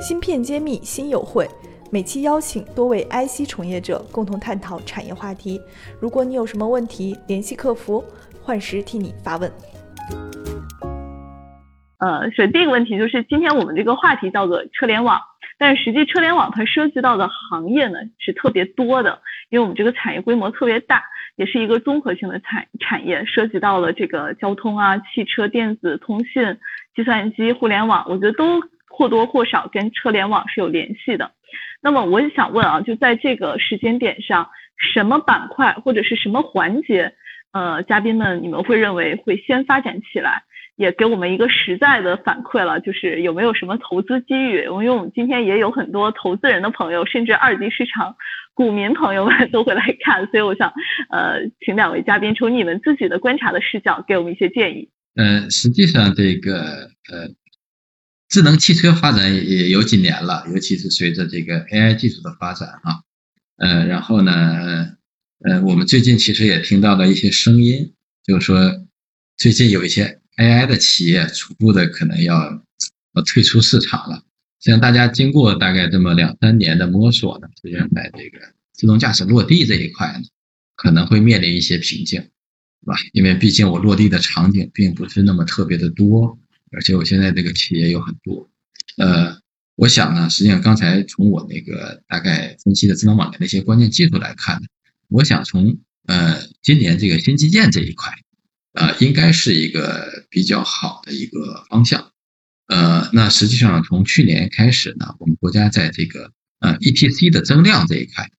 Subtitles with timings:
[0.00, 1.44] 芯片揭秘新友会，
[1.90, 5.60] 每期邀请多位 IC 从业者共同探讨产业话题。
[6.00, 8.04] 如果你有什么问题，联系客服，
[8.40, 9.50] 幻时替你发问。
[11.98, 15.20] 呃，首先第一个问题就是今天我们这个话题叫做车联网，
[15.58, 19.20] 但是实际车联网它涉及到的行业呢是特别多的，
[19.50, 21.02] 因为我们这个产业规模特别大，
[21.34, 26.56] 也是一个综合性的产产业，涉及到了这个交通啊、汽车、电子、通信、
[26.94, 28.62] 计算机、互联网，我觉得都
[28.98, 31.30] 或多或少跟车联网是有联系的。
[31.80, 37.12] 那么我也想问啊，就在这个时间点上，什么板块或者是什么环节，
[37.52, 40.42] 呃，嘉宾们你们会认为会先发展起来？
[40.74, 44.62] 也给我们一个实在的反馈了，就是有没有什么投资机遇？
[44.64, 48.16] 因为我们今天也有很多投资人的朋友，甚至二级市场
[48.54, 50.72] 股民朋友们都会来看，所以我想，
[51.10, 54.88] 呃，请两位嘉宾从你们自己的观察的视角，给我们一些建议。
[55.16, 56.60] 呃，实际上这个
[57.10, 57.26] 呃，
[58.28, 63.02] 智能汽车发展也有几年了，尤其是随着这个 AI 技术的发展啊，
[63.56, 64.96] 呃，然后呢，
[65.44, 68.86] 呃，我们最近其实也听到了一些声音，就是说
[69.36, 70.20] 最近有一些。
[70.38, 72.62] AI 的企业逐步的可能要
[73.14, 74.22] 要退出市场了。
[74.60, 78.38] 像大家经过大概这么两三年的摸索呢，实际上在这个
[78.72, 80.22] 自动驾驶落地这一块呢，
[80.76, 82.94] 可能会面临一些瓶颈，是吧？
[83.12, 86.38] 因为毕竟我落地的场景并不是那么特别的多，
[86.72, 88.50] 而且我现在这个企业有很多。
[88.96, 89.38] 呃，
[89.76, 94.66] 我想呢，实际上刚才从我那个大概分析的智能网联的一些关键技术来看呢，
[95.08, 98.12] 我想从呃今年这个新基建这一块。
[98.74, 102.12] 呃，应该是一个比较好的一个方向。
[102.68, 108.30] 呃，那实际上从去年开始呢，我们国家在这个呃 ETC 的增量这一块，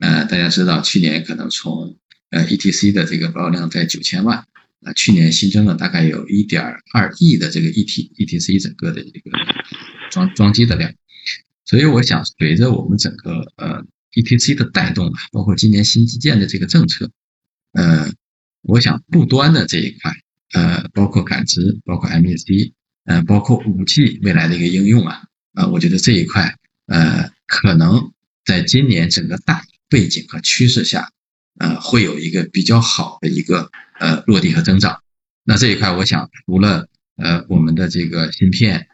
[0.00, 1.98] 呃，大家知道去年可能从
[2.30, 4.44] 呃 ETC 的这个保有量在九千万，
[4.82, 9.30] 啊去年新增了大概有一点二亿的这个 ET ETC 整个的这个
[10.10, 10.92] 装装机的量。
[11.64, 17.10] 所以我想，随着我们整个呃 ETC 的带动啊，包括今年新基建的这个政策，
[17.72, 18.12] 呃。
[18.68, 20.12] 我想，不端的这一块，
[20.52, 22.72] 呃，包括感知，包括 MEC，
[23.04, 26.56] 呃，包括五 G 未来的一个应用啊，啊，我觉得这一块，
[26.86, 28.12] 呃，可能
[28.44, 31.12] 在今年整个大背景和趋势下，
[31.60, 35.02] 呃，会有一个比较好的一个呃落地和增长。
[35.44, 38.88] 那这一块，我想除了呃我们的这个芯片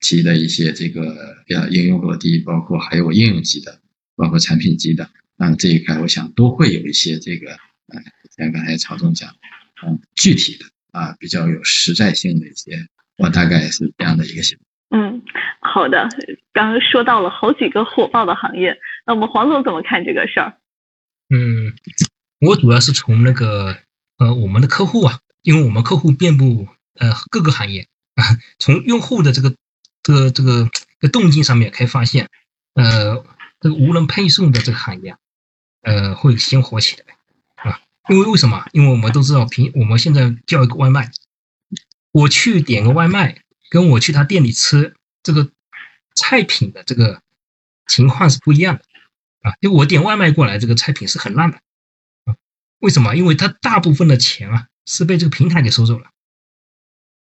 [0.00, 3.80] 级的一些这个呃应用落地，包括还有应用级的，
[4.16, 7.56] 包括产品级的，啊，这一块我想都会有一些这个。
[8.36, 9.34] 像刚才曹总讲，
[9.82, 12.86] 嗯，具体的啊，比较有实在性的一些，
[13.16, 14.64] 我大概是这样的一个想法。
[14.90, 15.22] 嗯，
[15.60, 16.08] 好的，
[16.52, 20.58] 刚刚说到了好几个火爆的行业，那我们黄总怎么看这个事儿？
[21.34, 21.74] 嗯，
[22.46, 23.76] 我主要是从那个
[24.18, 28.24] 呃，我们的客户啊，因为我们客户遍布呃各个行业啊，
[28.58, 29.54] 从用户的这个
[30.02, 32.28] 这个这个这个动静上面可以发现，
[32.74, 33.24] 呃，
[33.60, 35.16] 这个无人配送的这个行业，
[35.82, 37.04] 呃，会先火起来
[37.70, 37.80] 啊。
[38.08, 38.66] 因为为什么？
[38.72, 41.12] 因为我们都知道，平我们现在叫一个外卖，
[42.10, 45.50] 我去点个外卖，跟我去他店里吃这个
[46.16, 47.22] 菜品的这个
[47.86, 48.82] 情况是不一样的
[49.48, 49.54] 啊。
[49.60, 51.60] 就我点外卖过来，这个菜品是很烂的。
[52.78, 53.14] 为什么？
[53.14, 56.10] 因为他大部分的钱啊是被这个平台给收走了。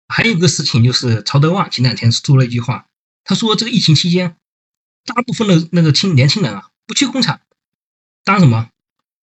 [0.07, 2.87] 还有一个事情就是，曹德旺前两天说了一句话，
[3.23, 4.37] 他说这个疫情期间，
[5.05, 7.41] 大部分的那个青年轻人啊不去工厂，
[8.23, 8.69] 当什么？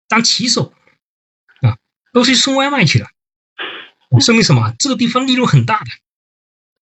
[0.08, 0.74] 当骑手
[1.62, 1.78] 啊。
[2.12, 3.08] 都是送外卖去了，
[4.20, 4.74] 说明什么？
[4.80, 5.90] 这个地方利润很大的，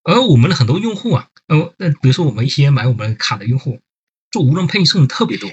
[0.04, 3.82] 而我们的很多用户啊，呃，那比如说我们一些买我们卡的用户，
[4.30, 5.50] 做无人配送特别多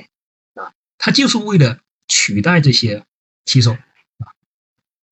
[0.53, 3.05] 啊，他就是为了取代这些
[3.45, 4.33] 骑手啊，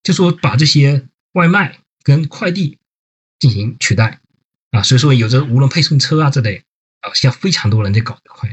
[0.04, 2.80] 就说把这些外卖跟快递
[3.40, 4.20] 进行取代
[4.72, 6.64] 啊，所以说有着无人配送车啊这类
[7.02, 8.50] 啊，现在非常多人在搞这块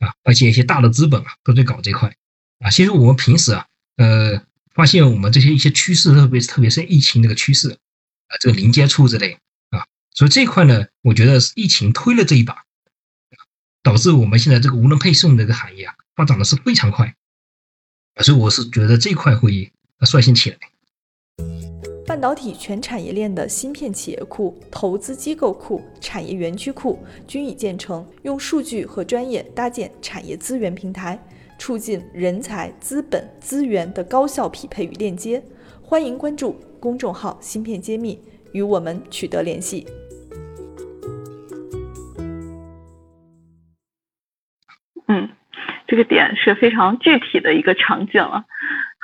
[0.00, 2.16] 啊，而且一些大的资本啊都在搞这块
[2.58, 4.42] 啊，其实我们平时啊，呃。
[4.74, 7.70] 发现我们这些一些趋势，特别是特别是疫情这个趋势
[8.28, 9.36] 啊，这个零接触之类
[9.70, 9.84] 啊，
[10.14, 12.62] 所以这块呢，我觉得是疫情推了这一把，
[13.82, 17.12] 导致我们现在这个无人配送这个行业啊，发展的是非常快，
[18.22, 19.70] 所以我是觉得这块会
[20.00, 20.56] 率先起来。
[22.06, 31.22] 半导体全产业链的芯片企业库、投资机构库、产业园区库均已建成，用数据和专业搭建产业资源平台。
[31.60, 35.42] 促进人才、资本、资源的高效匹配与链接。
[35.82, 38.16] 欢迎关注公众号“芯片揭秘”，
[38.54, 39.84] 与我们取得联系。
[45.98, 48.44] 个点是非常具体的一个场景了。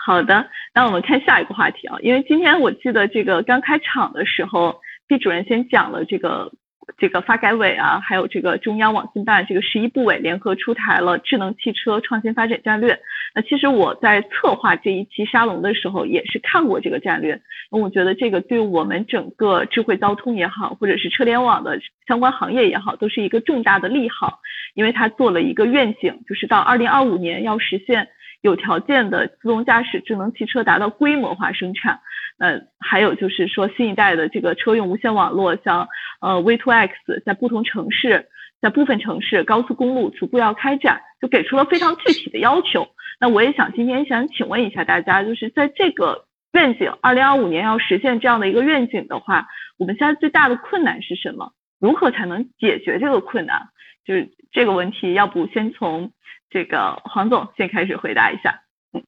[0.07, 6.53] 好的，那我们看下一个话题啊，因为今天我记得这个刚开场的时候，毕主任先讲了这个
[6.99, 12.99] 这个发改委啊，还有这个中央网信办这个十一部委联合出台了智能汽车创新发展战略。
[13.35, 17.41] 那其实我在策划这一期沙龙的时候，也是看过这个战略。
[17.71, 24.41] 那我觉得这个对我们整个智慧交通也好，或者是车联网的相关行业也好，都是一个重大的利好。
[24.75, 28.09] 因为它做了一个愿景，就是到二零二五年要实现
[28.41, 32.01] 有条件的自动驾驶智能汽车达到规模化生产。
[32.39, 35.89] 呃，还有就是说新一代的这个车用无线网络，像
[36.25, 38.29] 呃 V2X，在不同城市，
[38.63, 42.89] 在部分城市高速公路逐步要开展，就给出了非常具体的要求。
[43.21, 51.53] 那我也想今天想请问一下大家，就是在这个愿景二零二五年要实现这样的一个愿景的话，我们现在最大的困难是什么？
[51.79, 53.69] 如何才能解决这个困难？
[54.07, 56.13] 就是这个问题，要不先从
[56.49, 58.63] 这个黄总先开始回答一下。
[58.93, 59.03] 嗯，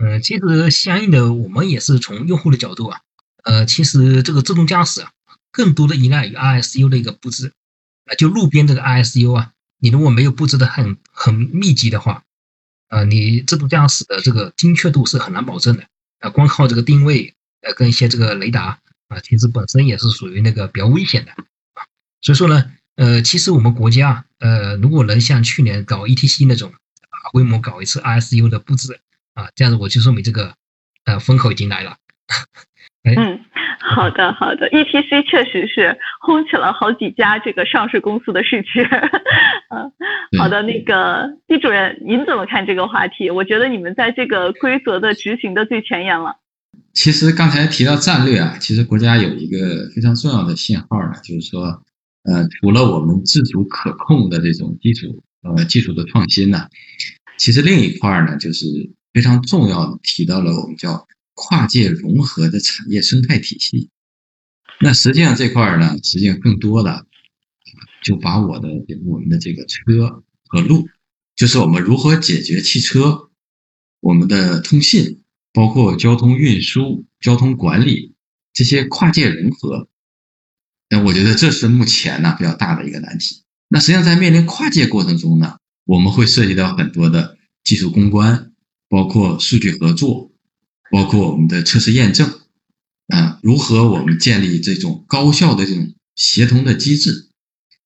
[0.00, 2.98] 呃其实相应的，我们也是从用户的角度啊，
[3.44, 5.08] 呃，其实这个自动驾驶啊，
[5.54, 7.52] 更多的依赖于 ISU 的一个布置
[8.06, 12.24] 啊，就路边这个 ISU 啊，你如果没有布置的很很密集的话，
[12.88, 15.84] 呃，你自动驾驶的这个精确度是很难保证的
[16.18, 21.86] 啊，光靠这个定位呃跟一些这个雷达啊，其实本身也是属于那个比较危险的啊，
[22.20, 29.00] 所以说呢，呃，其实我们国家呃，如果能像去年搞 ETC 那种大规模搞一次 ISU 的布置。
[29.34, 30.54] 啊，这样子我就说明这个，
[31.06, 31.96] 呃，风口已经来了。
[33.02, 33.12] 哎，
[33.86, 38.82] 好的，好的，ETC 确实是轰起了好几家这个上市公司的市值。
[39.68, 39.92] 嗯，
[40.38, 43.30] 好的，那个季主任，您怎么看这个话题？
[43.30, 46.36] 我觉得你们在这个规则的执行的最前沿了。
[46.94, 51.82] 其实刚才提到战略啊，其实国家有一个非常重要的信号呢，就是说，
[52.24, 56.68] 呃，除了我们自主可控的这种基础呃技术的创新呢，
[57.36, 58.66] 其实另一块呢就是。
[59.14, 63.90] 非常重要的提到了我们叫跨界融合的产业生态体系。
[64.80, 67.06] 那实际上这块呢，实际上更多的
[68.02, 68.68] 就把我的
[69.04, 70.88] 我们的这个车和路，
[71.36, 73.30] 就是我们如何解决汽车、
[74.00, 75.22] 我们的通信，
[75.52, 78.14] 包括交通运输、交通管理
[78.52, 79.88] 这些跨界融合。
[80.88, 83.42] 那我觉得这是目前呢比较大的一个难题。
[83.68, 88.50] 那实际上在面临跨界过程中呢，我们会涉及到很多的技术攻关。
[88.86, 90.30] 包括数据合作，
[90.94, 92.40] 包括我们的测试验证，
[93.08, 97.30] 啊，如何我们建立这种高效的这种协同的机制？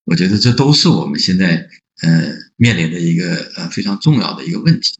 [0.05, 1.70] 我觉得这都是我们现在
[2.02, 4.99] 呃面临的一个呃非常重要的一个问题。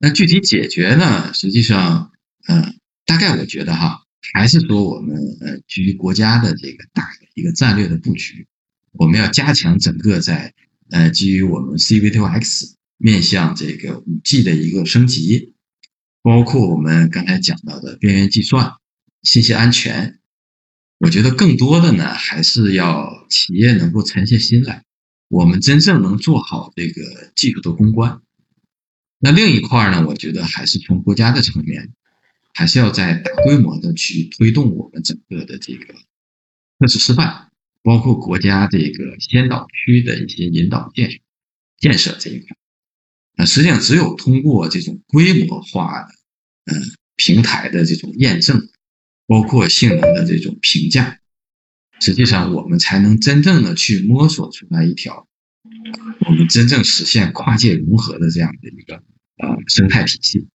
[0.00, 1.32] 那具体解决呢？
[1.32, 2.10] 实际上，
[2.48, 2.74] 呃，
[3.06, 4.02] 大概我觉得哈，
[4.34, 8.48] 还是说我们呃基于国家的这个大的一个战略的布局，
[8.94, 10.52] 我们要加强整个在
[10.90, 12.72] 呃基于我们 CV2X。
[13.02, 15.54] 面向这个五 G 的一个升级，
[16.22, 18.74] 包括我们刚才讲到的边缘计算、
[19.22, 20.18] 信息安全，
[20.98, 24.84] 我觉得更多的呢，还是要企业能够沉下心来，
[25.28, 28.20] 我们真正能做好这个技术的攻关。
[29.18, 31.92] 那另一块呢，我觉得还是从国家的层面，
[32.52, 35.94] 还是要在大规模的去推动我们整个的这个
[36.78, 37.50] 测试示范，
[37.82, 41.18] 包括国家这个先导区的一些引导建设
[41.78, 42.56] 建设这一块。
[43.46, 46.08] 实际上，只有通过这种规模化的，
[46.72, 46.82] 嗯，
[47.16, 48.68] 平台的这种验证，
[49.26, 51.18] 包括性能的这种评价，
[52.00, 55.28] 实际上我们才能真正的去摸索出来一条，
[56.26, 58.96] 我们真正实现跨界融合的这样的一个
[59.36, 60.48] 呃生态体系。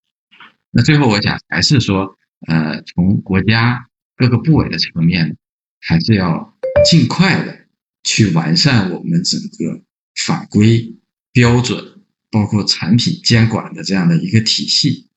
[0.72, 2.16] 那最后，我想还是说，
[2.48, 3.88] 呃，从国家
[4.18, 5.38] 各个部委的层面，
[5.80, 6.54] 还是要
[6.90, 7.68] 尽快的
[8.04, 9.82] 去完善我们整个
[10.26, 10.96] 法规
[11.32, 11.95] 标准。
[12.36, 15.08] 包括产品监管的这样的一个体系，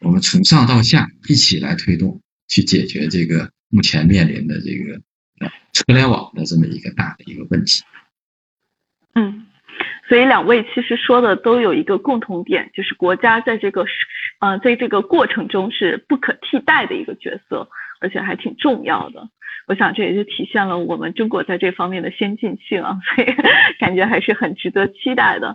[0.00, 4.98] 我们从上到下一起来推动，去解决这个目前面临的这个
[5.74, 7.82] 车联网的这么一个大的一个问题。
[9.14, 9.46] 嗯，
[10.08, 13.84] 所以两位其实说的都有一个共同点，就是国家在这个
[14.40, 17.68] 呃在这个过程中是不可替代的一个角色，
[18.00, 19.28] 而且还挺重要的。
[19.66, 23.26] 我想这也就体现了我们中国在这方面的先进性啊，所以
[23.78, 25.54] 感觉还是很值得期待的。